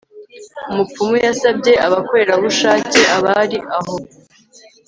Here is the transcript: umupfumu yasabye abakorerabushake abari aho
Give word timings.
umupfumu 0.71 1.15
yasabye 1.27 1.73
abakorerabushake 1.85 3.01
abari 3.17 3.57
aho 3.77 3.95